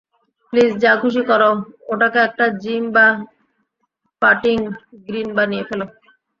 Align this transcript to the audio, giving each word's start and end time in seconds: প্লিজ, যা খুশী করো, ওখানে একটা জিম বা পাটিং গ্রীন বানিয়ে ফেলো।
প্লিজ, 0.53 0.71
যা 0.83 0.91
খুশী 1.01 1.21
করো, 1.29 1.49
ওখানে 1.91 2.19
একটা 2.27 2.45
জিম 2.61 2.83
বা 2.95 3.05
পাটিং 4.21 4.57
গ্রীন 5.07 5.27
বানিয়ে 5.37 5.63
ফেলো। 5.67 5.85